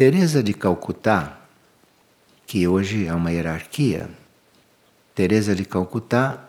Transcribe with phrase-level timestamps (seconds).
[0.00, 1.40] Teresa de Calcutá,
[2.46, 4.08] que hoje é uma hierarquia,
[5.14, 6.42] Teresa de Calcutá,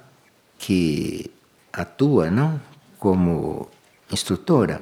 [0.58, 1.30] que
[1.74, 2.62] atua, não,
[2.98, 3.68] como
[4.10, 4.82] instrutora.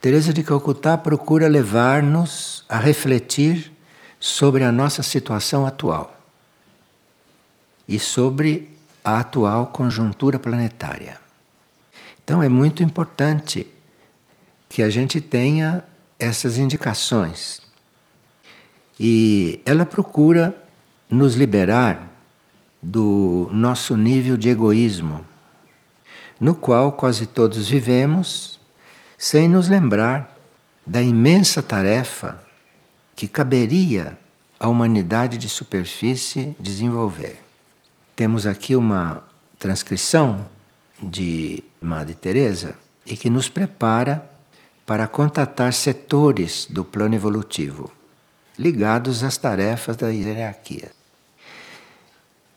[0.00, 3.70] Teresa de Calcutá procura levar-nos a refletir
[4.18, 6.20] sobre a nossa situação atual
[7.86, 11.20] e sobre a atual conjuntura planetária.
[12.24, 13.68] Então é muito importante
[14.68, 15.84] que a gente tenha
[16.18, 17.60] essas indicações.
[18.98, 20.54] E ela procura
[21.10, 22.10] nos liberar
[22.82, 25.24] do nosso nível de egoísmo,
[26.38, 28.60] no qual quase todos vivemos,
[29.16, 30.36] sem nos lembrar
[30.86, 32.42] da imensa tarefa
[33.16, 34.18] que caberia
[34.58, 37.40] à humanidade de superfície desenvolver.
[38.14, 39.22] Temos aqui uma
[39.58, 40.46] transcrição
[41.02, 42.74] de Madre Teresa
[43.06, 44.30] e que nos prepara
[44.86, 47.90] para contatar setores do plano evolutivo
[48.58, 50.92] ligados às tarefas da hierarquia.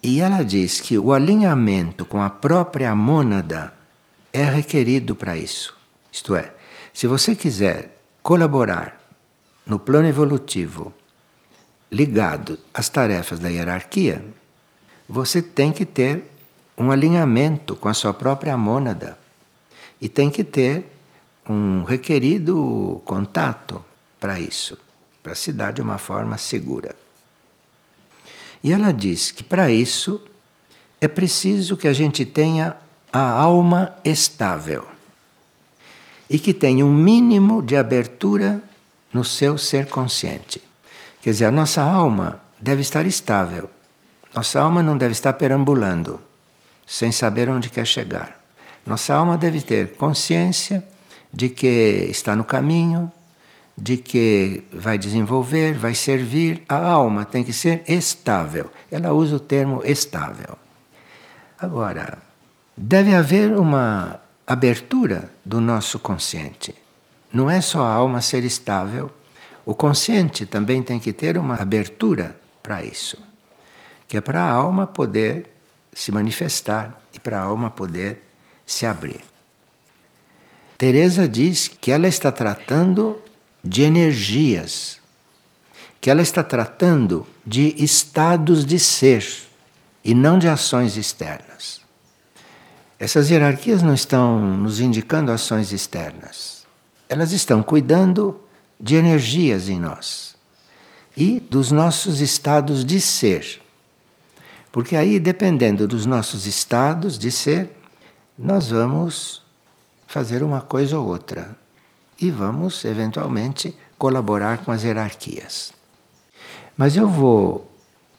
[0.01, 3.73] E ela diz que o alinhamento com a própria mônada
[4.31, 5.75] é requerido para isso.
[6.11, 6.53] Isto é,
[6.93, 8.99] se você quiser colaborar
[9.65, 10.93] no plano evolutivo
[11.91, 14.23] ligado às tarefas da hierarquia,
[15.09, 16.29] você tem que ter
[16.77, 19.17] um alinhamento com a sua própria mônada
[19.99, 20.96] e tem que ter
[21.53, 23.83] um requerido contato
[24.19, 24.77] para isso,
[25.21, 26.95] para se dar de uma forma segura.
[28.63, 30.21] E ela diz que para isso
[30.99, 32.75] é preciso que a gente tenha
[33.11, 34.85] a alma estável
[36.29, 38.61] e que tenha um mínimo de abertura
[39.13, 40.61] no seu ser consciente.
[41.21, 43.69] Quer dizer, a nossa alma deve estar estável.
[44.33, 46.19] Nossa alma não deve estar perambulando,
[46.85, 48.39] sem saber onde quer chegar.
[48.85, 50.83] Nossa alma deve ter consciência
[51.37, 53.11] de que está no caminho,
[53.77, 56.63] de que vai desenvolver, vai servir.
[56.67, 58.71] A alma tem que ser estável.
[58.91, 60.57] Ela usa o termo estável.
[61.59, 62.17] Agora,
[62.75, 66.73] deve haver uma abertura do nosso consciente.
[67.31, 69.11] Não é só a alma ser estável,
[69.63, 73.15] o consciente também tem que ter uma abertura para isso,
[74.07, 75.51] que é para a alma poder
[75.93, 78.23] se manifestar e para a alma poder
[78.65, 79.36] se abrir.
[80.77, 83.19] Teresa diz que ela está tratando
[83.63, 84.99] de energias,
[85.99, 89.25] que ela está tratando de estados de ser
[90.03, 91.81] e não de ações externas.
[92.99, 96.65] Essas hierarquias não estão nos indicando ações externas.
[97.09, 98.39] Elas estão cuidando
[98.79, 100.35] de energias em nós
[101.15, 103.61] e dos nossos estados de ser.
[104.71, 107.71] Porque aí, dependendo dos nossos estados de ser,
[108.37, 109.46] nós vamos
[110.07, 111.55] fazer uma coisa ou outra
[112.19, 115.73] e vamos, eventualmente, colaborar com as hierarquias.
[116.75, 117.71] Mas eu vou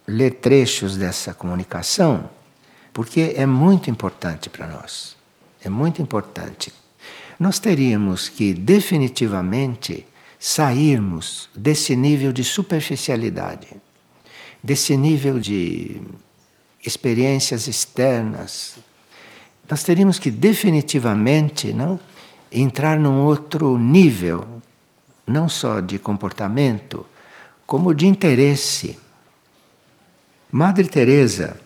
[0.06, 2.30] ler trechos dessa comunicação
[2.92, 5.16] porque é muito importante para nós.
[5.62, 6.72] É muito importante.
[7.38, 10.06] Nós teríamos que definitivamente
[10.38, 13.68] sairmos desse nível de superficialidade,
[14.62, 16.00] desse nível de
[16.84, 18.78] experiências externas,
[19.68, 22.00] nós teríamos que definitivamente não
[22.50, 24.46] entrar num outro nível,
[25.26, 27.04] não só de comportamento,
[27.66, 28.98] como de interesse.
[30.50, 31.60] Madre Teresa,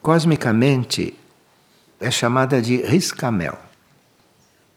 [0.00, 1.18] cosmicamente,
[1.98, 3.58] é chamada de riscamel.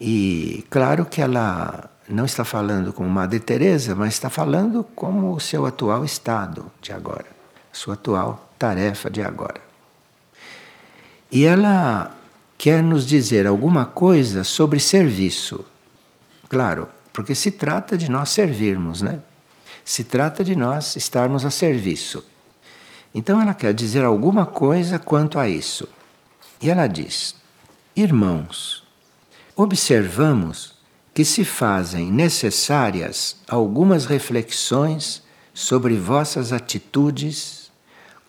[0.02, 5.40] E claro que ela não está falando como Madre Teresa, mas está falando como o
[5.40, 7.28] seu atual estado de agora,
[7.72, 9.65] sua atual tarefa de agora.
[11.32, 12.16] E ela
[12.58, 15.66] quer nos dizer alguma coisa sobre serviço.
[16.48, 19.20] Claro, porque se trata de nós servirmos, né?
[19.84, 22.24] Se trata de nós estarmos a serviço.
[23.14, 25.88] Então ela quer dizer alguma coisa quanto a isso.
[26.62, 27.36] E ela diz:
[27.96, 28.84] Irmãos,
[29.56, 30.76] observamos
[31.14, 35.24] que se fazem necessárias algumas reflexões
[35.54, 37.72] sobre vossas atitudes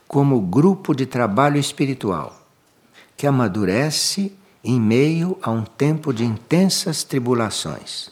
[0.06, 2.45] como grupo de trabalho espiritual
[3.16, 4.32] que amadurece
[4.62, 8.10] em meio a um tempo de intensas tribulações.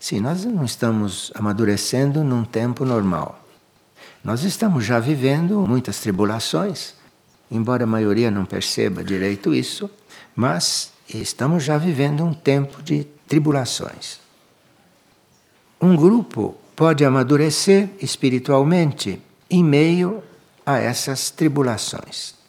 [0.00, 3.46] Sim, nós não estamos amadurecendo num tempo normal.
[4.24, 6.94] Nós estamos já vivendo muitas tribulações,
[7.50, 9.90] embora a maioria não perceba direito isso,
[10.34, 14.18] mas estamos já vivendo um tempo de tribulações.
[15.80, 20.22] Um grupo pode amadurecer espiritualmente em meio
[20.64, 22.41] a essas tribulações.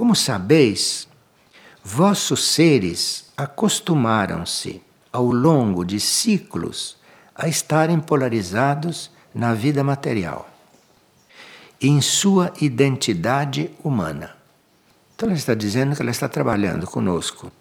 [0.00, 1.06] Como sabeis,
[1.84, 4.80] vossos seres acostumaram-se
[5.12, 6.96] ao longo de ciclos
[7.34, 10.48] a estarem polarizados na vida material,
[11.78, 14.34] em sua identidade humana.
[15.14, 17.52] Então ela está dizendo que ela está trabalhando conosco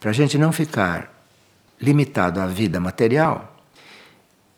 [0.00, 1.08] para a gente não ficar
[1.80, 3.56] limitado à vida material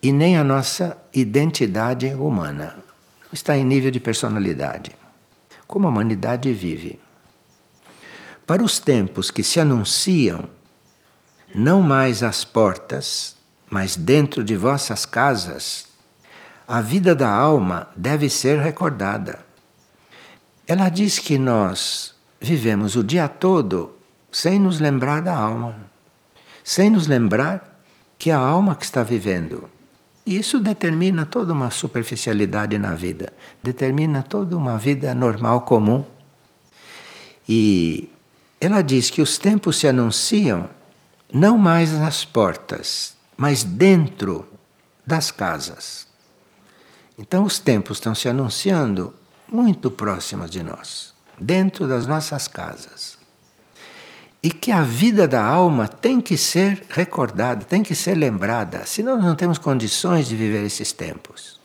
[0.02, 2.78] e nem à nossa identidade humana.
[3.30, 4.92] Está em nível de personalidade.
[5.66, 6.98] Como a humanidade vive.
[8.50, 10.50] Para os tempos que se anunciam,
[11.54, 13.36] não mais às portas,
[13.70, 15.86] mas dentro de vossas casas,
[16.66, 19.38] a vida da alma deve ser recordada.
[20.66, 23.94] Ela diz que nós vivemos o dia todo
[24.32, 25.76] sem nos lembrar da alma,
[26.64, 27.80] sem nos lembrar
[28.18, 29.70] que é a alma que está vivendo.
[30.26, 33.32] Isso determina toda uma superficialidade na vida,
[33.62, 36.04] determina toda uma vida normal, comum.
[37.48, 38.10] E
[38.60, 40.68] ela diz que os tempos se anunciam
[41.32, 44.46] não mais nas portas, mas dentro
[45.06, 46.06] das casas.
[47.18, 49.14] Então os tempos estão se anunciando
[49.48, 53.18] muito próximos de nós, dentro das nossas casas.
[54.42, 59.20] E que a vida da alma tem que ser recordada, tem que ser lembrada, senão
[59.20, 61.60] não temos condições de viver esses tempos.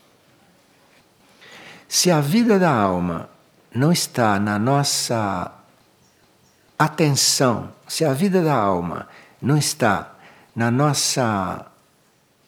[1.88, 3.30] Se a vida da alma
[3.74, 5.52] não está na nossa
[6.78, 9.08] atenção, se a vida da alma
[9.42, 10.16] não está
[10.56, 11.66] na nossa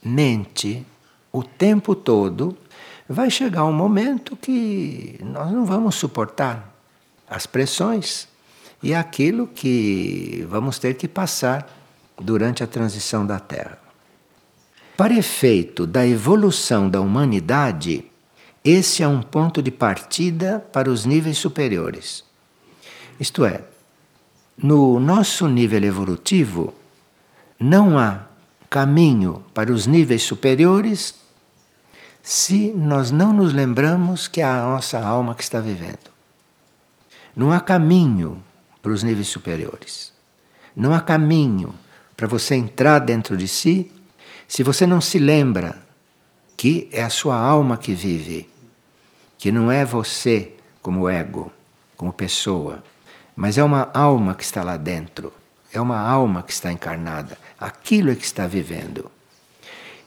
[0.04, 0.86] mente
[1.32, 2.58] o tempo todo,
[3.08, 6.74] vai chegar um momento que nós não vamos suportar
[7.30, 8.28] as pressões
[8.82, 11.68] e aquilo que vamos ter que passar
[12.20, 13.80] durante a transição da Terra.
[14.96, 18.06] Para efeito da evolução da humanidade,
[18.64, 22.24] esse é um ponto de partida para os níveis superiores.
[23.20, 23.64] Isto é,
[24.58, 26.74] no nosso nível evolutivo,
[27.60, 28.26] não há
[28.70, 31.16] caminho para os níveis superiores
[32.24, 36.12] se nós não nos lembramos que é a nossa alma que está vivendo.
[37.36, 38.44] Não há caminho
[38.82, 40.12] para os níveis superiores.
[40.76, 41.74] Não há caminho
[42.16, 43.92] para você entrar dentro de si
[44.48, 45.78] se você não se lembra
[46.56, 48.50] que é a sua alma que vive,
[49.38, 51.52] que não é você como ego,
[51.96, 52.84] como pessoa,
[53.38, 55.32] mas é uma alma que está lá dentro,
[55.72, 59.12] é uma alma que está encarnada, aquilo é que está vivendo.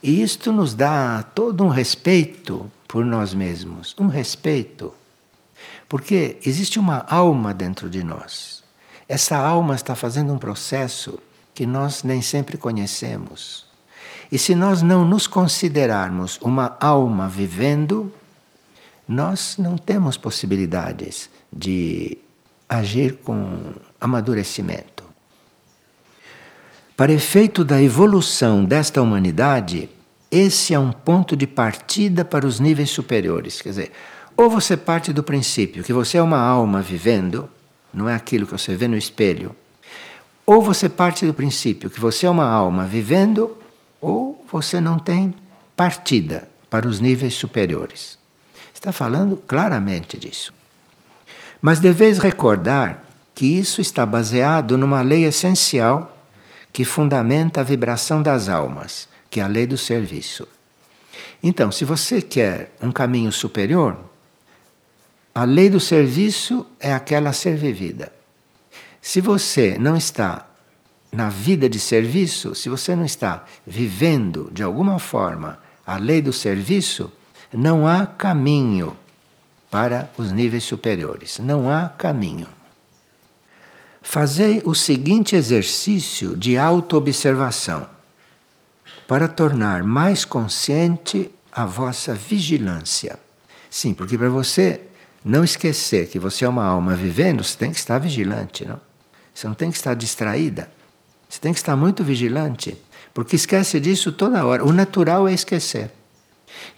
[0.02, 4.92] E isto nos dá todo um respeito por nós mesmos, um respeito,
[5.88, 8.64] porque existe uma alma dentro de nós.
[9.08, 11.16] Essa alma está fazendo um processo
[11.54, 13.64] que nós nem sempre conhecemos.
[14.32, 18.12] E se nós não nos considerarmos uma alma vivendo,
[19.06, 22.18] nós não temos possibilidades de
[22.70, 25.02] agir com amadurecimento.
[26.96, 29.90] Para efeito da evolução desta humanidade,
[30.31, 33.61] esse é um ponto de partida para os níveis superiores.
[33.61, 33.93] Quer dizer,
[34.37, 37.50] ou você parte do princípio que você é uma alma vivendo,
[37.93, 39.56] não é aquilo que você vê no espelho.
[40.46, 43.58] Ou você parte do princípio que você é uma alma vivendo,
[44.00, 45.34] ou você não tem
[45.75, 48.16] partida para os níveis superiores.
[48.73, 50.59] Está falando claramente disso.
[51.60, 53.04] Mas deveis recordar
[53.34, 56.16] que isso está baseado numa lei essencial
[56.72, 60.46] que fundamenta a vibração das almas, que é a lei do serviço.
[61.42, 63.96] Então, se você quer um caminho superior,
[65.35, 68.12] a lei do serviço é aquela a ser vivida.
[69.00, 70.46] Se você não está
[71.11, 76.32] na vida de serviço, se você não está vivendo de alguma forma a lei do
[76.32, 77.11] serviço,
[77.52, 78.96] não há caminho
[79.70, 81.38] para os níveis superiores.
[81.38, 82.48] Não há caminho.
[84.02, 87.86] Fazei o seguinte exercício de autoobservação
[89.06, 93.18] para tornar mais consciente a vossa vigilância.
[93.68, 94.80] Sim, porque para você
[95.24, 98.80] não esquecer que você é uma alma vivendo, você tem que estar vigilante, não?
[99.34, 100.70] Você não tem que estar distraída.
[101.28, 102.76] Você tem que estar muito vigilante,
[103.14, 104.64] porque esquece disso toda hora.
[104.64, 105.90] O natural é esquecer.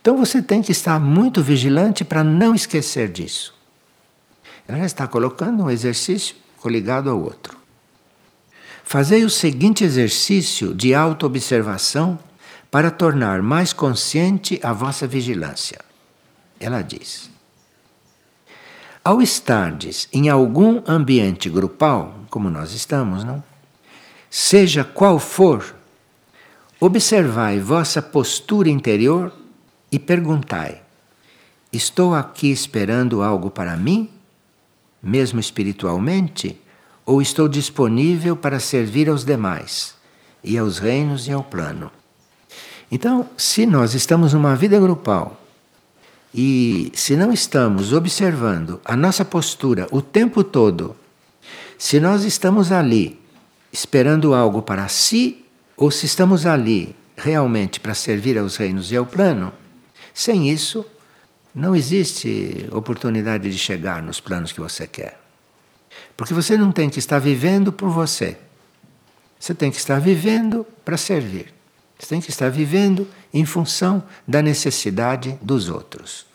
[0.00, 3.54] Então você tem que estar muito vigilante para não esquecer disso.
[4.66, 7.56] Ela já está colocando um exercício coligado ao outro.
[8.84, 12.18] Fazei o seguinte exercício de autoobservação
[12.70, 15.78] para tornar mais consciente a vossa vigilância.
[16.58, 17.30] Ela diz:
[19.04, 23.42] ao estardes em algum ambiente grupal, como nós estamos, não?
[24.30, 25.74] Seja qual for,
[26.78, 29.32] observai vossa postura interior
[29.92, 30.82] e perguntai:
[31.70, 34.08] Estou aqui esperando algo para mim,
[35.02, 36.58] mesmo espiritualmente,
[37.04, 39.94] ou estou disponível para servir aos demais,
[40.42, 41.92] e aos reinos e ao plano?
[42.90, 45.40] Então, se nós estamos numa vida grupal
[46.34, 50.96] e se não estamos observando a nossa postura o tempo todo,
[51.78, 53.18] se nós estamos ali
[53.72, 55.44] esperando algo para si
[55.74, 59.52] ou se estamos ali realmente para servir aos reinos e ao plano,
[60.14, 60.84] sem isso
[61.54, 65.20] não existe oportunidade de chegar nos planos que você quer.
[66.16, 68.38] Porque você não tem que estar vivendo por você.
[69.38, 71.52] Você tem que estar vivendo para servir.
[71.98, 76.26] Você tem que estar vivendo em função da necessidade dos outros.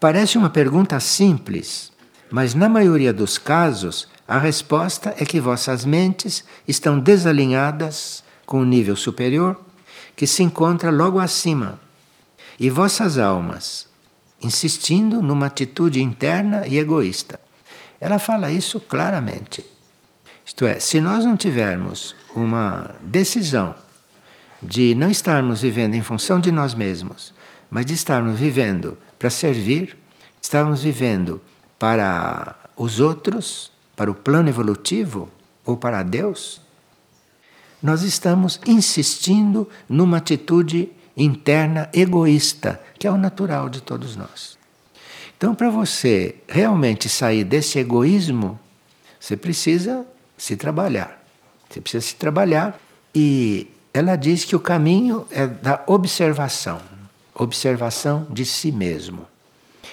[0.00, 1.92] Parece uma pergunta simples,
[2.30, 8.64] mas na maioria dos casos a resposta é que vossas mentes estão desalinhadas com o
[8.64, 9.58] nível superior
[10.16, 11.80] que se encontra logo acima,
[12.58, 13.86] e vossas almas
[14.44, 17.40] insistindo numa atitude interna e egoísta.
[18.00, 19.64] Ela fala isso claramente.
[20.44, 23.74] Isto é, se nós não tivermos uma decisão
[24.62, 27.32] de não estarmos vivendo em função de nós mesmos,
[27.70, 29.96] mas de estarmos vivendo para servir,
[30.40, 31.40] estarmos vivendo
[31.78, 35.30] para os outros, para o plano evolutivo
[35.64, 36.60] ou para Deus,
[37.82, 44.58] nós estamos insistindo numa atitude interna egoísta, que é o natural de todos nós.
[45.36, 48.58] Então, para você realmente sair desse egoísmo,
[49.20, 50.06] você precisa
[50.36, 51.22] se trabalhar.
[51.68, 52.80] Você precisa se trabalhar
[53.14, 56.80] e ela diz que o caminho é da observação,
[57.34, 59.26] observação de si mesmo.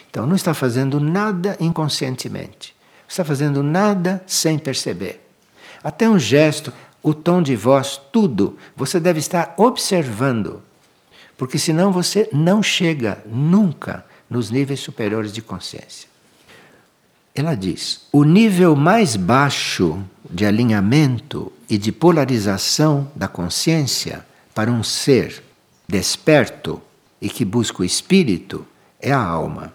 [0.09, 2.75] Então, não está fazendo nada inconscientemente,
[3.07, 5.25] está fazendo nada sem perceber.
[5.83, 10.61] Até um gesto, o tom de voz, tudo, você deve estar observando
[11.41, 16.07] porque senão você não chega nunca nos níveis superiores de consciência.
[17.33, 24.83] Ela diz: o nível mais baixo de alinhamento e de polarização da consciência para um
[24.83, 25.41] ser
[25.89, 26.79] desperto
[27.19, 28.63] e que busca o espírito
[28.99, 29.73] é a alma.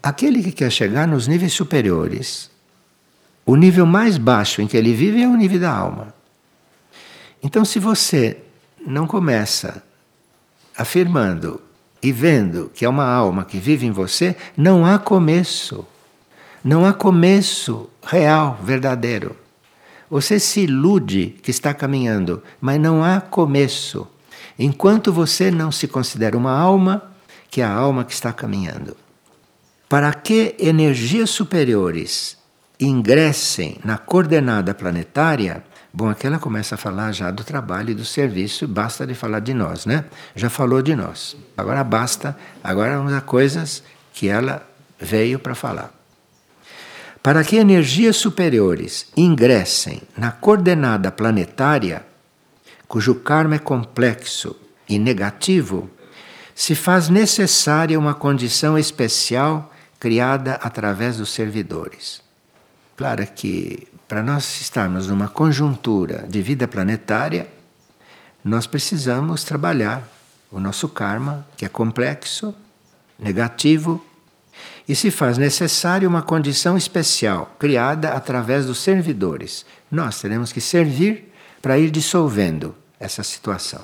[0.00, 2.48] Aquele que quer chegar nos níveis superiores,
[3.44, 6.14] o nível mais baixo em que ele vive é o nível da alma.
[7.42, 8.36] Então, se você
[8.86, 9.82] não começa
[10.76, 11.60] afirmando
[12.02, 15.86] e vendo que é uma alma que vive em você, não há começo.
[16.64, 19.36] Não há começo real, verdadeiro.
[20.10, 24.06] Você se ilude que está caminhando, mas não há começo.
[24.58, 27.10] Enquanto você não se considera uma alma,
[27.50, 28.96] que é a alma que está caminhando.
[29.88, 32.36] Para que energias superiores
[32.78, 35.64] ingressem na coordenada planetária,
[35.94, 39.40] Bom, aqui ela começa a falar já do trabalho e do serviço, basta de falar
[39.40, 40.06] de nós, né?
[40.34, 41.36] Já falou de nós.
[41.54, 42.34] Agora basta,
[42.64, 43.82] agora vamos a coisas
[44.14, 44.66] que ela
[44.98, 45.92] veio para falar.
[47.22, 52.06] Para que energias superiores ingressem na coordenada planetária,
[52.88, 54.56] cujo karma é complexo
[54.88, 55.90] e negativo,
[56.54, 59.70] se faz necessária uma condição especial
[60.00, 62.22] criada através dos servidores.
[62.96, 67.48] Claro que para nós estarmos numa conjuntura de vida planetária,
[68.44, 70.06] nós precisamos trabalhar
[70.50, 72.54] o nosso karma, que é complexo,
[73.18, 74.04] negativo,
[74.86, 79.64] e se faz necessário uma condição especial criada através dos servidores.
[79.90, 83.80] Nós teremos que servir para ir dissolvendo essa situação.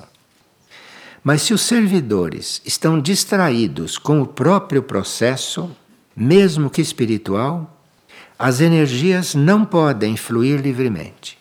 [1.23, 5.75] Mas se os servidores estão distraídos com o próprio processo,
[6.15, 7.78] mesmo que espiritual,
[8.39, 11.37] as energias não podem fluir livremente.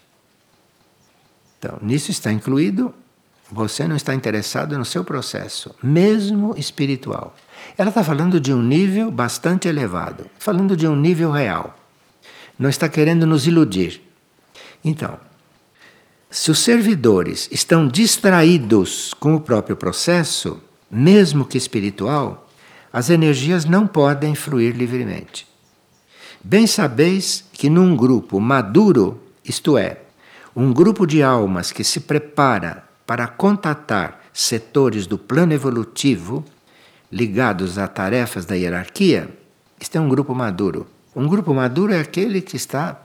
[1.58, 2.92] Então, nisso está incluído
[3.50, 7.34] você não está interessado no seu processo, mesmo espiritual.
[7.78, 11.74] Ela está falando de um nível bastante elevado, falando de um nível real.
[12.58, 14.02] Não está querendo nos iludir.
[14.84, 15.18] Então,
[16.30, 22.50] se os servidores estão distraídos com o próprio processo, mesmo que espiritual,
[22.92, 25.47] as energias não podem fluir livremente.
[26.42, 30.02] Bem sabeis que num grupo maduro, isto é,
[30.54, 36.44] um grupo de almas que se prepara para contatar setores do plano evolutivo
[37.10, 39.28] ligados a tarefas da hierarquia,
[39.80, 40.86] este é um grupo maduro.
[41.14, 43.00] Um grupo maduro é aquele que está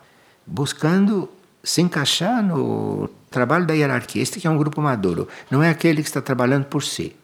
[0.46, 1.28] buscando
[1.64, 4.22] se encaixar no trabalho da hierarquia.
[4.22, 7.16] Este é um grupo maduro, não é aquele que está trabalhando por si.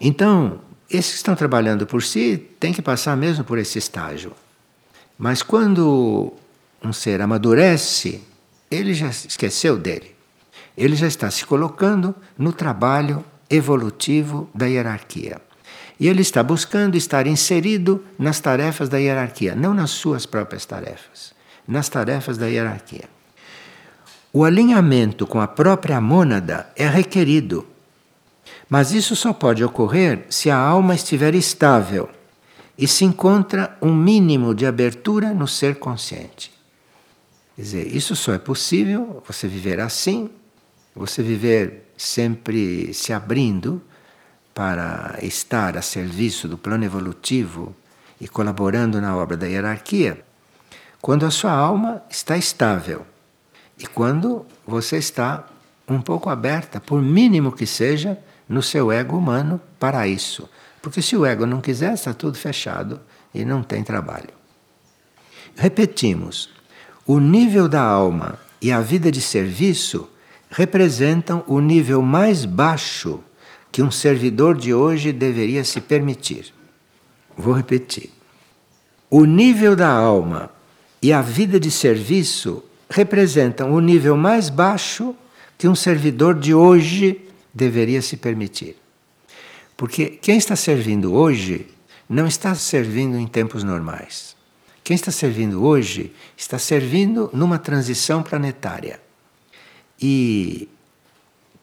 [0.00, 4.32] Então, esses que estão trabalhando por si têm que passar mesmo por esse estágio.
[5.20, 6.32] Mas quando
[6.82, 8.22] um ser amadurece,
[8.70, 10.16] ele já esqueceu dele.
[10.74, 15.38] Ele já está se colocando no trabalho evolutivo da hierarquia.
[15.98, 21.34] E ele está buscando estar inserido nas tarefas da hierarquia, não nas suas próprias tarefas,
[21.68, 23.04] nas tarefas da hierarquia.
[24.32, 27.66] O alinhamento com a própria mônada é requerido,
[28.70, 32.08] Mas isso só pode ocorrer se a alma estiver estável
[32.80, 36.50] e se encontra um mínimo de abertura no ser consciente.
[37.54, 40.30] Quer dizer, isso só é possível você viver assim,
[40.96, 43.82] você viver sempre se abrindo
[44.54, 47.76] para estar a serviço do plano evolutivo
[48.18, 50.24] e colaborando na obra da hierarquia,
[51.02, 53.04] quando a sua alma está estável
[53.78, 55.46] e quando você está
[55.86, 58.18] um pouco aberta, por mínimo que seja,
[58.48, 60.48] no seu ego humano para isso.
[60.82, 63.00] Porque se o ego não quiser, está tudo fechado
[63.34, 64.30] e não tem trabalho.
[65.56, 66.50] Repetimos:
[67.06, 70.08] o nível da alma e a vida de serviço
[70.50, 73.20] representam o nível mais baixo
[73.70, 76.52] que um servidor de hoje deveria se permitir.
[77.36, 78.10] Vou repetir.
[79.08, 80.50] O nível da alma
[81.02, 85.14] e a vida de serviço representam o nível mais baixo
[85.56, 88.76] que um servidor de hoje deveria se permitir.
[89.80, 91.66] Porque quem está servindo hoje
[92.06, 94.36] não está servindo em tempos normais.
[94.84, 99.00] Quem está servindo hoje está servindo numa transição planetária.
[99.98, 100.68] E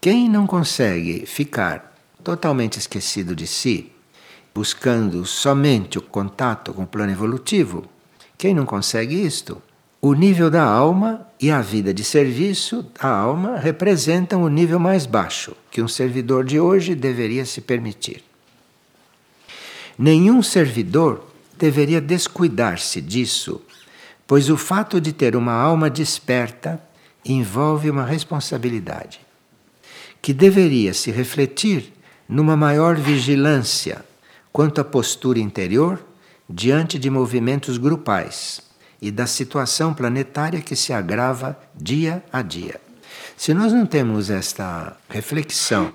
[0.01, 3.91] quem não consegue ficar totalmente esquecido de si,
[4.51, 7.85] buscando somente o contato com o plano evolutivo,
[8.35, 9.61] quem não consegue isto,
[10.01, 15.05] o nível da alma e a vida de serviço da alma representam o nível mais
[15.05, 18.23] baixo que um servidor de hoje deveria se permitir.
[19.97, 21.27] Nenhum servidor
[21.57, 23.61] deveria descuidar-se disso,
[24.27, 26.79] pois o fato de ter uma alma desperta
[27.25, 29.19] envolve uma responsabilidade
[30.21, 31.93] que deveria se refletir
[32.27, 34.03] numa maior vigilância
[34.51, 36.03] quanto à postura interior
[36.49, 38.66] diante de movimentos grupais
[39.01, 42.79] e da situação planetária que se agrava dia a dia.
[43.35, 45.93] Se nós não temos esta reflexão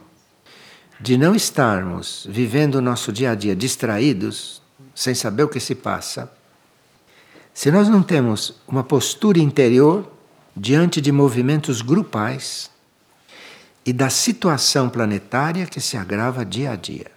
[1.01, 4.63] de não estarmos vivendo o nosso dia a dia distraídos,
[4.95, 6.31] sem saber o que se passa,
[7.53, 10.11] se nós não temos uma postura interior
[10.57, 12.71] diante de movimentos grupais,
[13.85, 17.11] e da situação planetária que se agrava dia a dia.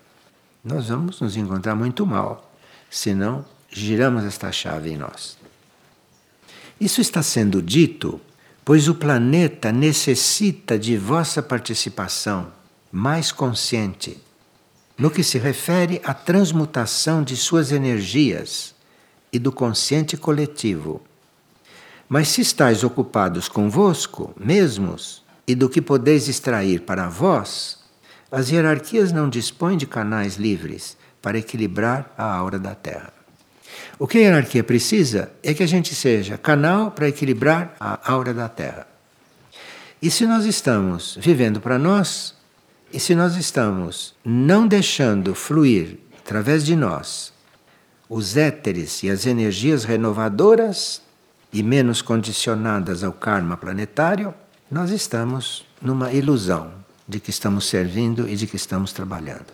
[0.63, 2.51] Nós vamos nos encontrar muito mal
[2.89, 5.37] se não giramos esta chave em nós.
[6.79, 8.19] Isso está sendo dito
[8.65, 12.51] pois o planeta necessita de vossa participação
[12.91, 14.19] mais consciente
[14.97, 18.73] no que se refere à transmutação de suas energias
[19.31, 21.03] e do consciente coletivo.
[22.09, 27.77] Mas se estáis ocupados convosco mesmos, e do que podeis extrair para vós,
[28.31, 33.14] as hierarquias não dispõem de canais livres para equilibrar a aura da Terra.
[33.97, 38.33] O que a hierarquia precisa é que a gente seja canal para equilibrar a aura
[38.33, 38.87] da Terra.
[40.01, 42.35] E se nós estamos vivendo para nós,
[42.91, 47.33] e se nós estamos não deixando fluir através de nós
[48.09, 51.01] os éteres e as energias renovadoras
[51.51, 54.33] e menos condicionadas ao karma planetário,
[54.69, 56.71] nós estamos numa ilusão
[57.07, 59.53] de que estamos servindo e de que estamos trabalhando.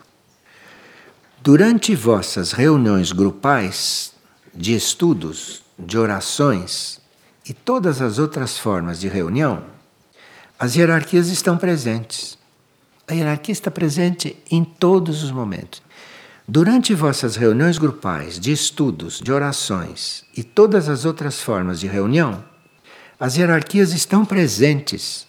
[1.41, 4.11] Durante vossas reuniões grupais
[4.53, 6.99] de estudos, de orações
[7.47, 9.63] e todas as outras formas de reunião,
[10.59, 12.37] as hierarquias estão presentes.
[13.07, 15.81] A hierarquia está presente em todos os momentos.
[16.47, 22.43] Durante vossas reuniões grupais de estudos, de orações e todas as outras formas de reunião,
[23.19, 25.27] as hierarquias estão presentes,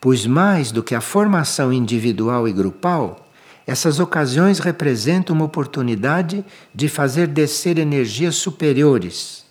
[0.00, 3.23] pois mais do que a formação individual e grupal,
[3.66, 9.44] essas ocasiões representam uma oportunidade de fazer descer energias superiores.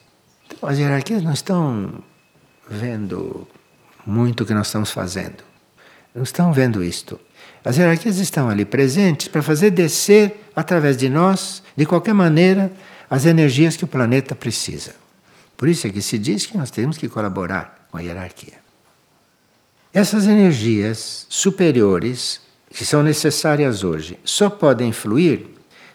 [0.46, 2.04] Então, as hierarquias não estão
[2.70, 3.48] vendo
[4.06, 5.44] muito o que nós estamos fazendo.
[6.14, 7.20] Não estão vendo isto.
[7.66, 12.72] As hierarquias estão ali presentes para fazer descer, através de nós, de qualquer maneira,
[13.10, 14.96] as energias que o planeta precisa.
[15.58, 18.62] Por isso é que se diz que nós temos que colaborar com a hierarquia.
[19.94, 22.42] Essas energias superiores,
[22.74, 25.46] que são necessárias hoje, só podem fluir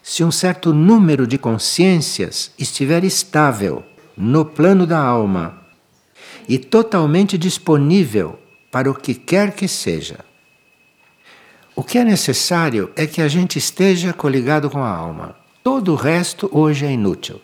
[0.00, 3.84] se um certo número de consciências estiver estável
[4.16, 5.60] no plano da alma
[6.48, 8.38] e totalmente disponível
[8.70, 10.20] para o que quer que seja.
[11.74, 15.36] O que é necessário é que a gente esteja coligado com a alma.
[15.62, 17.40] Todo o resto hoje é inútil.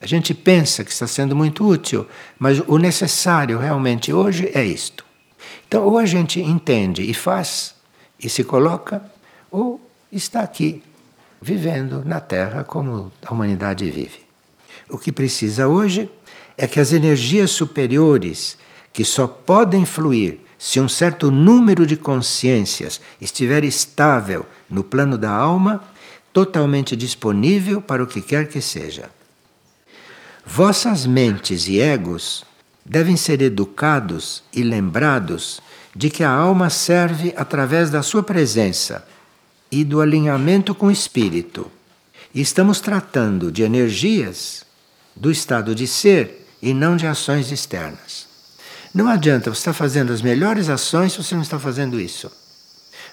[0.00, 2.06] A gente pensa que está sendo muito útil,
[2.38, 5.04] mas o necessário realmente hoje é isto.
[5.66, 7.77] Então, ou a gente entende e faz
[8.22, 9.02] e se coloca,
[9.50, 10.82] ou está aqui,
[11.40, 14.20] vivendo na Terra como a humanidade vive.
[14.88, 16.10] O que precisa hoje
[16.56, 18.58] é que as energias superiores,
[18.92, 25.30] que só podem fluir se um certo número de consciências estiver estável no plano da
[25.30, 25.84] alma,
[26.32, 29.08] totalmente disponível para o que quer que seja.
[30.44, 32.44] Vossas mentes e egos
[32.84, 35.60] devem ser educados e lembrados
[35.98, 39.04] de que a alma serve através da sua presença
[39.68, 41.68] e do alinhamento com o espírito.
[42.32, 44.64] E estamos tratando de energias
[45.16, 48.28] do estado de ser e não de ações externas.
[48.94, 52.30] Não adianta você estar fazendo as melhores ações se você não está fazendo isso.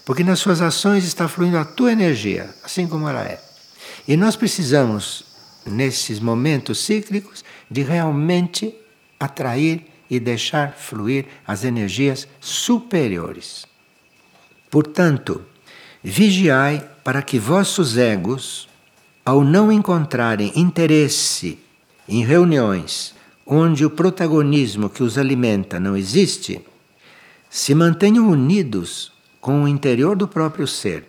[0.05, 3.43] Porque nas suas ações está fluindo a tua energia, assim como ela é.
[4.07, 5.23] E nós precisamos,
[5.65, 8.75] nesses momentos cíclicos, de realmente
[9.19, 13.65] atrair e deixar fluir as energias superiores.
[14.69, 15.41] Portanto,
[16.03, 18.67] vigiai para que vossos egos,
[19.23, 21.57] ao não encontrarem interesse
[22.07, 23.15] em reuniões
[23.45, 26.61] onde o protagonismo que os alimenta não existe,
[27.49, 31.07] se mantenham unidos com o interior do próprio ser.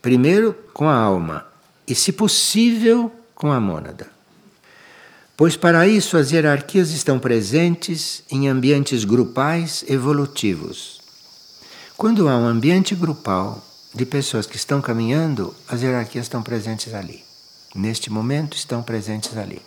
[0.00, 1.46] Primeiro com a alma
[1.86, 4.13] e, se possível, com a mônada.
[5.36, 11.00] Pois para isso as hierarquias estão presentes em ambientes grupais evolutivos.
[11.96, 17.22] Quando há um ambiente grupal de pessoas que estão caminhando, as hierarquias estão presentes ali.
[17.74, 19.60] Neste momento estão presentes ali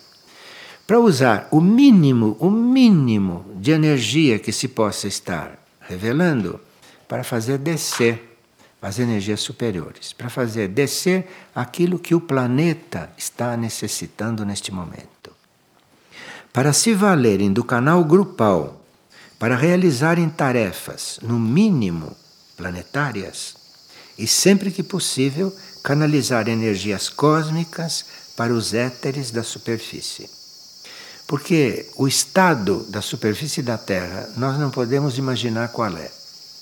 [0.88, 6.58] para usar o mínimo, o mínimo de energia que se possa estar revelando
[7.06, 8.38] para fazer descer
[8.80, 15.17] as energias superiores, para fazer descer aquilo que o planeta está necessitando neste momento.
[16.58, 18.84] Para se valerem do canal grupal,
[19.38, 22.16] para realizarem tarefas, no mínimo
[22.56, 23.54] planetárias,
[24.18, 30.28] e sempre que possível canalizar energias cósmicas para os éteres da superfície.
[31.28, 36.10] Porque o estado da superfície da Terra nós não podemos imaginar qual é.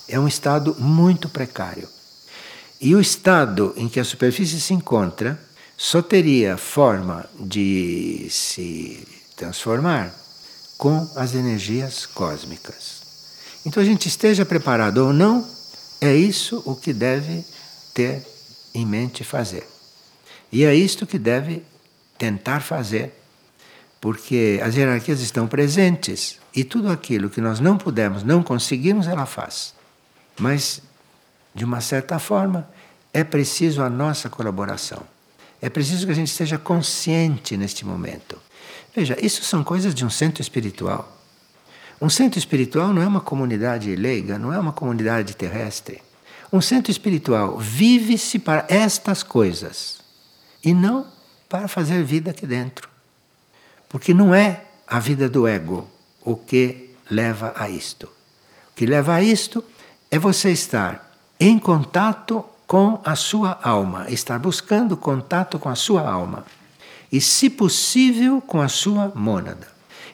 [0.06, 1.88] É um estado muito precário.
[2.78, 5.40] E o estado em que a superfície se encontra
[5.74, 10.12] só teria forma de se transformar
[10.78, 13.02] com as energias cósmicas.
[13.64, 15.46] Então a gente esteja preparado ou não,
[16.00, 17.44] é isso o que deve
[17.94, 18.26] ter
[18.74, 19.66] em mente fazer.
[20.50, 21.62] E é isto que deve
[22.18, 23.12] tentar fazer
[24.00, 29.26] porque as hierarquias estão presentes e tudo aquilo que nós não pudemos, não conseguimos, ela
[29.26, 29.74] faz.
[30.38, 30.80] Mas,
[31.54, 32.68] de uma certa forma,
[33.12, 35.02] é preciso a nossa colaboração.
[35.60, 38.38] É preciso que a gente esteja consciente neste momento.
[38.94, 41.16] Veja, isso são coisas de um centro espiritual.
[42.00, 46.02] Um centro espiritual não é uma comunidade leiga, não é uma comunidade terrestre.
[46.52, 49.98] Um centro espiritual vive-se para estas coisas
[50.62, 51.06] e não
[51.48, 52.88] para fazer vida aqui dentro.
[53.88, 55.88] Porque não é a vida do ego
[56.22, 58.06] o que leva a isto.
[58.70, 59.64] O que leva a isto
[60.10, 66.02] é você estar em contato com a sua alma, estar buscando contato com a sua
[66.08, 66.44] alma.
[67.16, 69.68] E, se possível, com a sua mônada.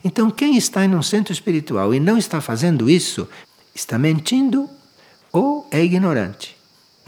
[0.04, 3.28] Então, quem está em um centro espiritual e não está fazendo isso,
[3.74, 4.70] está mentindo
[5.32, 6.56] ou é ignorante.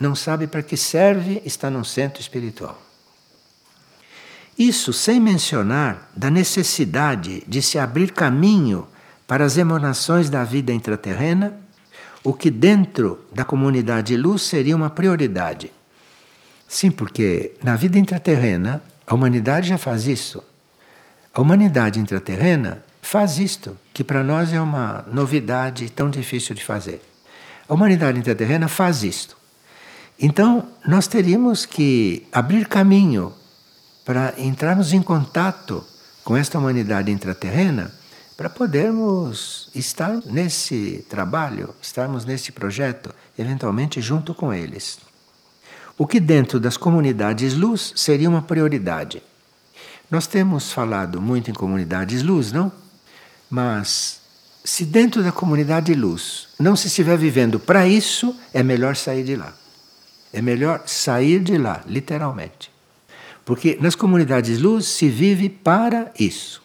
[0.00, 2.83] Não sabe para que serve estar num centro espiritual.
[4.59, 8.88] Isso sem mencionar da necessidade de se abrir caminho
[9.28, 11.57] para as emanações da vida intraterrena,
[12.24, 15.70] o que dentro da comunidade luz seria uma prioridade.
[16.66, 20.42] Sim, porque na vida intraterrena a humanidade já faz isso.
[21.32, 27.02] A humanidade intraterrena faz isto, que para nós é uma novidade tão difícil de fazer.
[27.68, 29.36] A humanidade intraterrena faz isto.
[30.18, 33.32] Então, nós teríamos que abrir caminho
[34.04, 35.84] para entrarmos em contato
[36.22, 37.92] com esta humanidade intraterrena
[38.36, 44.98] para podermos estar nesse trabalho, estarmos nesse projeto, eventualmente junto com eles.
[45.96, 49.22] O que dentro das comunidades luz seria uma prioridade.
[50.11, 52.70] Nós temos falado muito em comunidades luz, não?
[53.48, 54.20] Mas
[54.64, 59.37] se dentro da comunidade luz não se estiver vivendo para isso, é melhor sair de
[59.37, 59.54] lá.
[60.33, 62.72] É melhor sair de lá, literalmente.
[63.44, 66.62] Porque nas comunidades luz se vive para isso.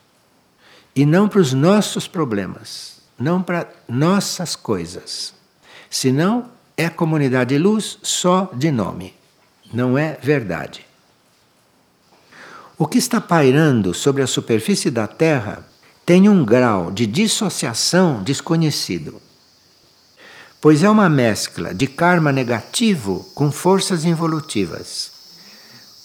[0.96, 5.34] E não para os nossos problemas, não para nossas coisas.
[5.90, 9.14] Senão é comunidade luz só de nome,
[9.74, 10.86] não é verdade.
[12.78, 15.66] O que está pairando sobre a superfície da Terra
[16.06, 19.22] tem um grau de dissociação desconhecido,
[20.60, 25.20] pois é uma mescla de karma negativo com forças involutivas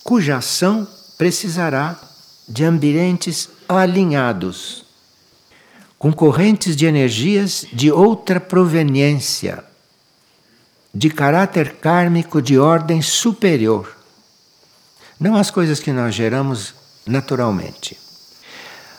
[0.04, 1.98] cuja ação precisará
[2.46, 4.84] de ambientes alinhados,
[5.98, 9.64] com correntes de energias de outra proveniência,
[10.94, 13.96] de caráter kármico de ordem superior.
[15.18, 17.98] Não as coisas que nós geramos naturalmente.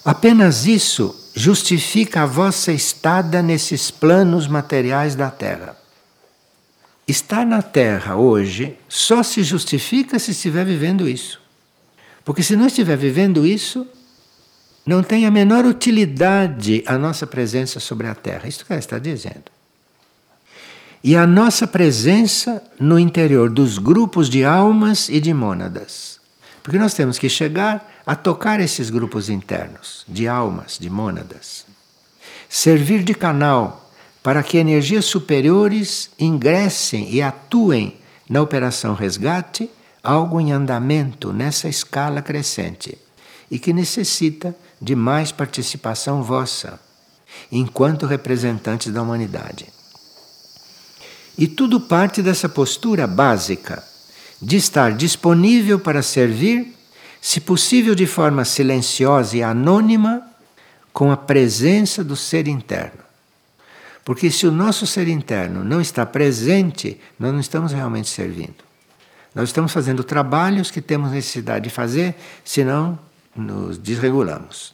[0.03, 5.75] Apenas isso justifica a vossa estada nesses planos materiais da Terra.
[7.07, 11.39] Estar na Terra hoje só se justifica se estiver vivendo isso.
[12.23, 13.87] Porque se não estiver vivendo isso,
[14.85, 18.47] não tem a menor utilidade a nossa presença sobre a Terra.
[18.47, 19.54] Isso que ela está dizendo.
[21.07, 26.19] E a nossa presença no interior dos grupos de almas e de mônadas.
[26.63, 31.63] Porque nós temos que chegar a tocar esses grupos internos, de almas, de mônadas.
[32.49, 33.87] Servir de canal
[34.23, 39.69] para que energias superiores ingressem e atuem na operação resgate,
[40.01, 42.97] algo em andamento nessa escala crescente
[43.51, 46.79] e que necessita de mais participação vossa,
[47.51, 49.74] enquanto representantes da humanidade.
[51.37, 53.83] E tudo parte dessa postura básica
[54.41, 56.75] de estar disponível para servir,
[57.21, 60.21] se possível de forma silenciosa e anônima,
[60.93, 63.03] com a presença do ser interno.
[64.05, 68.63] Porque se o nosso ser interno não está presente, nós não estamos realmente servindo.
[69.33, 72.97] Nós estamos fazendo trabalhos que temos necessidade de fazer, senão
[73.35, 74.73] nos desregulamos.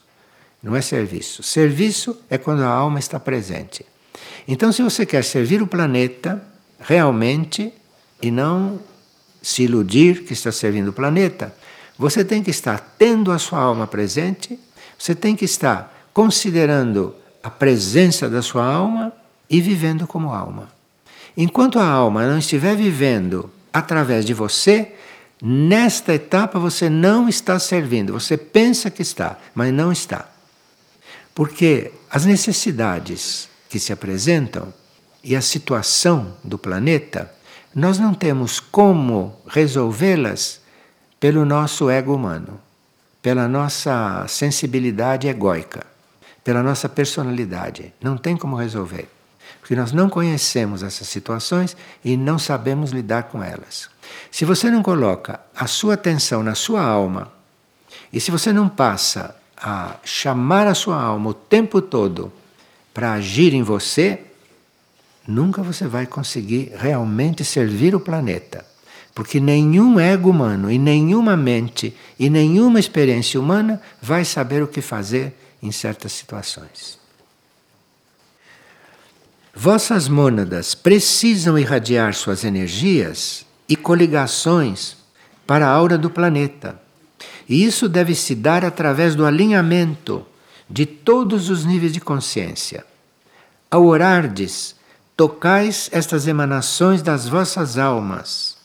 [0.61, 1.41] Não é serviço.
[1.41, 3.83] Serviço é quando a alma está presente.
[4.47, 6.50] Então, se você quer servir o planeta
[6.81, 7.73] realmente
[8.21, 8.79] e não
[9.41, 11.55] se iludir que está servindo o planeta,
[11.97, 14.59] você tem que estar tendo a sua alma presente,
[14.97, 19.11] você tem que estar considerando a presença da sua alma
[19.49, 20.69] e vivendo como alma.
[21.35, 24.93] Enquanto a alma não estiver vivendo através de você,
[25.41, 28.13] nesta etapa você não está servindo.
[28.13, 30.29] Você pensa que está, mas não está.
[31.33, 34.73] Porque as necessidades que se apresentam
[35.23, 37.31] e a situação do planeta,
[37.73, 40.59] nós não temos como resolvê-las
[41.19, 42.59] pelo nosso ego humano,
[43.21, 45.85] pela nossa sensibilidade egóica,
[46.43, 47.93] pela nossa personalidade.
[48.01, 49.07] Não tem como resolver.
[49.59, 53.89] Porque nós não conhecemos essas situações e não sabemos lidar com elas.
[54.31, 57.31] Se você não coloca a sua atenção na sua alma,
[58.11, 62.33] e se você não passa a chamar a sua alma o tempo todo
[62.93, 64.19] para agir em você,
[65.27, 68.65] nunca você vai conseguir realmente servir o planeta.
[69.13, 74.81] Porque nenhum ego humano e nenhuma mente e nenhuma experiência humana vai saber o que
[74.81, 76.97] fazer em certas situações.
[79.53, 84.95] Vossas mônadas precisam irradiar suas energias e coligações
[85.45, 86.79] para a aura do planeta
[87.51, 90.25] e isso deve se dar através do alinhamento
[90.69, 92.85] de todos os níveis de consciência.
[93.69, 94.73] Ao orardes,
[95.21, 98.57] tocais estas emanações das vossas almas,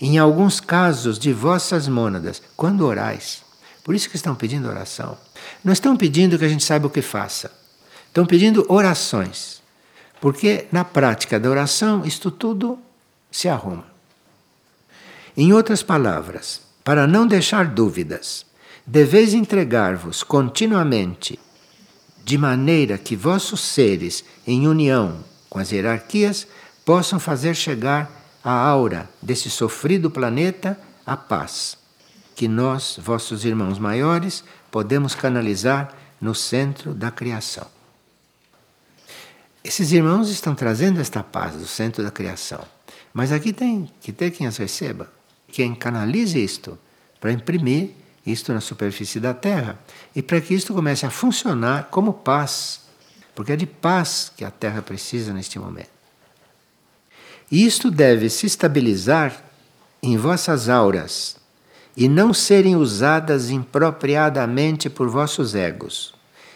[0.00, 3.44] em alguns casos de vossas mônadas, quando orais.
[3.84, 5.16] Por isso que estão pedindo oração.
[5.62, 7.52] Não estão pedindo que a gente saiba o que faça.
[8.08, 9.62] Estão pedindo orações.
[10.20, 12.80] Porque na prática da oração, isto tudo
[13.30, 13.86] se arruma.
[15.36, 18.44] Em outras palavras, para não deixar dúvidas,
[18.84, 21.38] deveis entregar-vos continuamente,
[22.24, 26.48] de maneira que vossos seres, em união com as hierarquias,
[26.82, 28.10] possam fazer chegar
[28.42, 31.76] à aura desse sofrido planeta a paz,
[32.34, 37.66] que nós, vossos irmãos maiores, podemos canalizar no centro da criação.
[39.62, 42.64] Esses irmãos estão trazendo esta paz do centro da criação,
[43.12, 45.12] mas aqui tem que ter quem as receba
[45.52, 46.78] quem canalize isto
[47.20, 47.90] para imprimir
[48.24, 49.78] isto na superfície da Terra
[50.16, 52.80] e para que isto comece a funcionar como paz,
[53.34, 55.90] porque é de paz que a Terra precisa neste momento.
[57.50, 59.42] E isto deve se estabilizar
[60.02, 61.36] em vossas auras
[61.96, 66.14] e não serem usadas impropriadamente por vossos egos.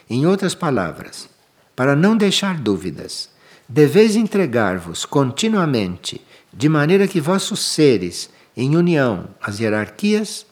[0.08, 1.28] Em outras palavras,
[1.74, 3.28] para não deixar dúvidas,
[3.68, 10.46] deveis entregar-vos continuamente, de maneira que vossos seres em união às hierarquias,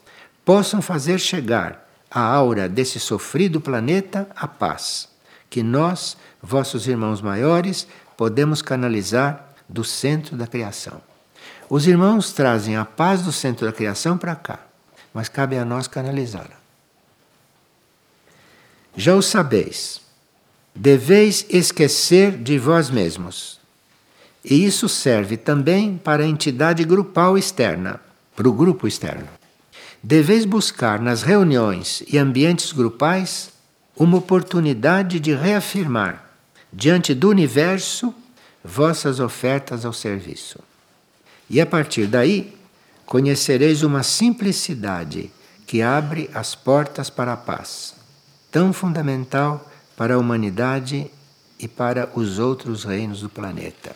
[0.44, 5.08] possam fazer chegar à aura desse sofrido planeta a paz,
[5.54, 7.86] que nós, vossos irmãos maiores,
[8.16, 11.00] podemos canalizar do centro da criação.
[11.70, 14.58] Os irmãos trazem a paz do centro da criação para cá,
[15.14, 16.58] mas cabe a nós canalizá-la.
[18.96, 20.00] Já o sabeis,
[20.74, 23.60] deveis esquecer de vós mesmos
[24.44, 28.00] e isso serve também para a entidade grupal externa,
[28.34, 29.28] para o grupo externo.
[30.02, 33.53] Deveis buscar nas reuniões e ambientes grupais
[33.96, 36.24] uma oportunidade de reafirmar
[36.72, 38.14] diante do universo
[38.64, 40.58] vossas ofertas ao serviço.
[41.48, 42.56] E a partir daí,
[43.06, 45.30] conhecereis uma simplicidade
[45.66, 47.94] que abre as portas para a paz,
[48.50, 51.10] tão fundamental para a humanidade
[51.58, 53.94] e para os outros reinos do planeta.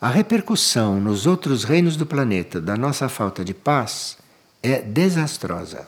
[0.00, 4.18] A repercussão nos outros reinos do planeta da nossa falta de paz
[4.62, 5.86] é desastrosa.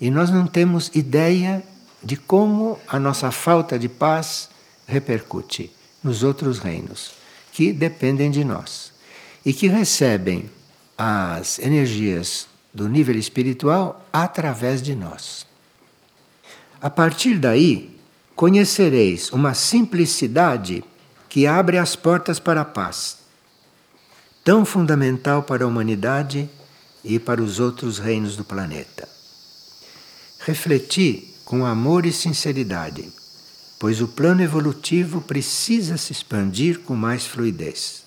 [0.00, 1.62] E nós não temos ideia
[2.04, 4.50] de como a nossa falta de paz
[4.86, 7.12] repercute nos outros reinos,
[7.50, 8.92] que dependem de nós
[9.44, 10.50] e que recebem
[10.98, 15.46] as energias do nível espiritual através de nós.
[16.80, 17.98] A partir daí,
[18.36, 20.84] conhecereis uma simplicidade
[21.28, 23.18] que abre as portas para a paz,
[24.44, 26.50] tão fundamental para a humanidade
[27.02, 29.08] e para os outros reinos do planeta.
[30.40, 33.12] Refleti com amor e sinceridade,
[33.78, 38.04] pois o plano evolutivo precisa se expandir com mais fluidez,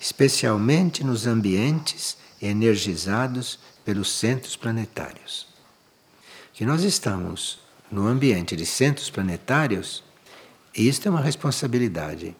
[0.00, 5.46] especialmente nos ambientes energizados pelos centros planetários.
[6.52, 10.02] Que nós estamos no ambiente de centros planetários,
[10.74, 12.36] isto é uma responsabilidade,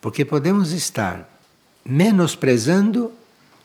[0.00, 1.28] porque podemos estar
[1.84, 3.12] menosprezando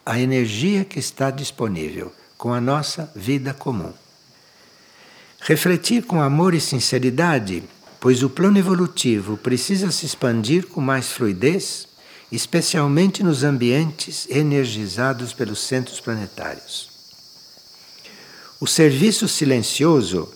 [0.05, 3.93] a energia que está disponível com a nossa vida comum.
[5.45, 7.63] Refletir com amor e sinceridade,
[7.99, 11.87] pois o plano evolutivo precisa se expandir com mais fluidez,
[12.31, 16.89] especialmente nos ambientes energizados pelos centros planetários.
[18.59, 20.31] O serviço silencioso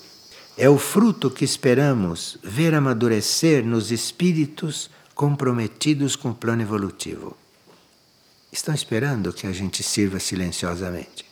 [0.57, 7.35] é o fruto que esperamos ver amadurecer nos espíritos comprometidos com o plano evolutivo
[8.51, 11.25] estão esperando que a gente sirva silenciosamente.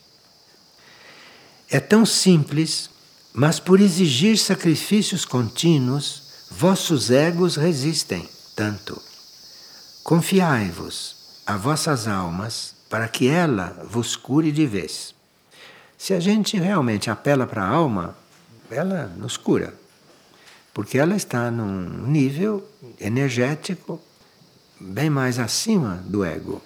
[1.68, 2.88] É tão simples,
[3.36, 8.98] mas por exigir sacrifícios contínuos, vossos egos resistem tanto.
[10.02, 15.14] Confiai-vos a vossas almas para que ela vos cure de vez.
[15.98, 18.16] Se a gente realmente apela para a alma,
[18.70, 19.74] ela nos cura.
[20.72, 22.66] Porque ela está num nível
[22.98, 24.00] energético
[24.80, 26.62] bem mais acima do ego.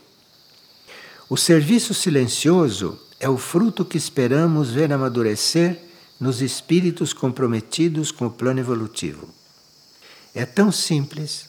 [1.29, 5.90] O serviço silencioso é o fruto que esperamos ver amadurecer
[6.21, 9.29] nos espíritos comprometidos com o plano evolutivo.
[10.35, 11.49] É tão simples,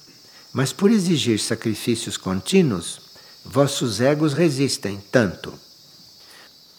[0.54, 3.02] mas por exigir sacrifícios contínuos,
[3.44, 5.54] vossos egos resistem tanto.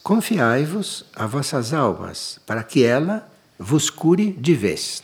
[0.02, 5.02] Confiai-vos a vossas almas, para que ela vos cure de vez.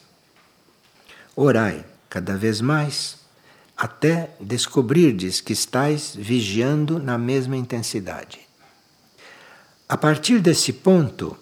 [1.37, 3.19] Orai cada vez mais
[3.77, 8.41] até descobrirdes que estáis vigiando na mesma intensidade.
[9.89, 11.37] A partir desse ponto,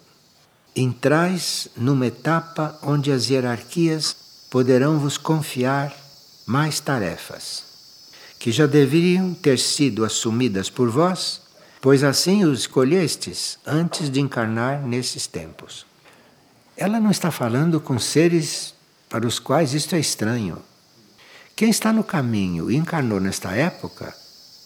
[0.77, 4.15] entrais numa etapa onde as hierarquias
[4.51, 5.97] poderão vos confiar
[6.45, 7.65] mais tarefas,
[8.39, 11.41] que já deveriam ter sido assumidas por vós,
[11.81, 15.87] pois assim os escolhestes antes de encarnar nesses tempos.
[16.77, 18.75] Ela não está falando com seres
[19.09, 20.59] para os quais isto é estranho.
[21.55, 24.15] Quem está no caminho e encarnou nesta época,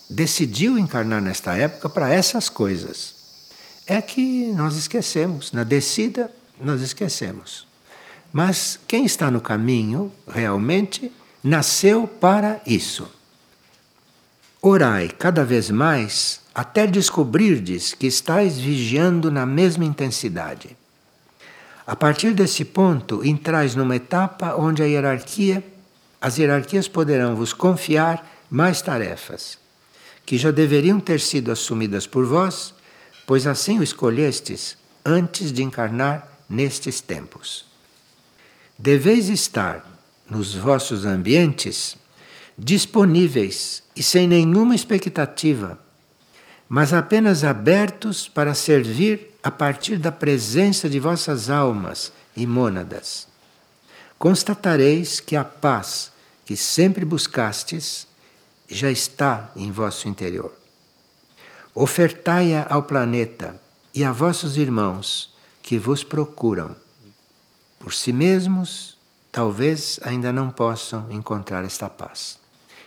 [0.08, 3.19] decidiu encarnar nesta época para essas coisas.
[3.86, 7.66] É que nós esquecemos, na descida nós esquecemos.
[8.32, 11.10] Mas quem está no caminho realmente
[11.42, 13.08] nasceu para isso.
[14.62, 20.76] Orai cada vez mais até descobrirdes que estáis vigiando na mesma intensidade.
[21.86, 25.64] A partir desse ponto, entrais numa etapa onde a hierarquia
[26.20, 29.58] as hierarquias poderão vos confiar mais tarefas,
[30.26, 32.74] que já deveriam ter sido assumidas por vós,
[33.30, 37.64] pois assim o escolhestes antes de encarnar nestes tempos.
[38.76, 39.86] Deveis estar
[40.28, 41.96] nos vossos ambientes
[42.58, 45.78] disponíveis e sem nenhuma expectativa,
[46.68, 53.28] mas apenas abertos para servir a partir da presença de vossas almas e mônadas
[54.18, 56.10] constatareis que a paz
[56.44, 58.08] que sempre buscastes
[58.68, 60.59] já está em vosso interior.
[61.74, 63.60] Ofertai-a ao planeta
[63.94, 66.74] e a vossos irmãos que vos procuram.
[67.78, 68.98] Por si mesmos,
[69.30, 72.38] talvez ainda não possam encontrar esta paz.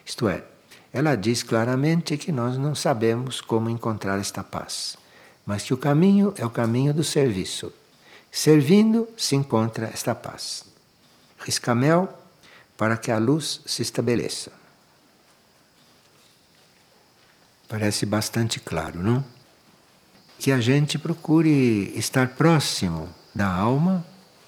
[0.06, 0.44] Isto é,
[0.92, 4.98] ela diz claramente que nós não sabemos como encontrar esta paz,
[5.46, 7.72] mas que o caminho é o caminho do serviço.
[8.32, 10.74] Servindo se encontra esta paz
[11.44, 12.08] riscamel
[12.78, 14.52] para que a luz se estabeleça.
[17.74, 19.26] Parece bastante claro, não?
[20.38, 24.06] Que a gente procure estar próximo da alma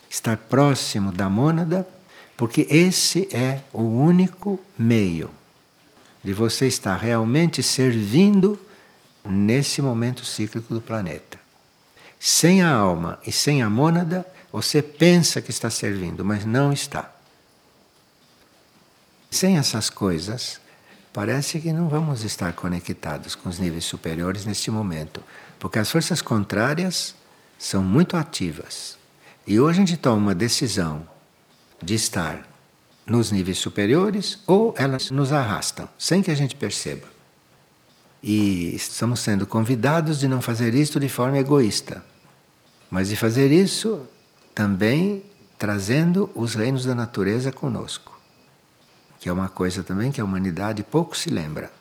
[0.07, 1.87] estar próximo da mônada,
[2.37, 5.31] porque esse é o único meio
[6.23, 8.59] de você estar realmente servindo
[9.27, 11.39] nesse momento cíclico do planeta.
[12.19, 17.11] Sem a alma e sem a mônada, você pensa que está servindo, mas não está.
[19.31, 20.61] Sem essas coisas,
[21.15, 25.23] parece que não vamos estar conectados com os níveis superiores neste momento,
[25.57, 27.15] porque as forças contrárias
[27.57, 28.97] são muito ativas.
[29.47, 31.07] E hoje a gente toma uma decisão
[31.81, 32.45] de estar
[33.07, 37.07] nos níveis superiores ou elas nos arrastam, sem que a gente perceba.
[38.21, 42.03] E estamos sendo convidados de não fazer isso de forma egoísta,
[42.91, 44.05] mas de fazer isso
[44.53, 45.23] também
[45.57, 48.14] trazendo os reinos da natureza conosco,
[49.25, 51.71] que é uma coisa também que a humanidade pouco se lembra.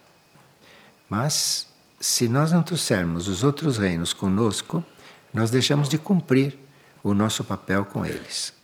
[1.11, 1.67] Mas
[2.01, 4.83] se nós não trouxermos os outros reinos conosco,
[5.31, 6.59] nós deixamos de cumprir
[7.03, 8.55] o nosso papel com eles.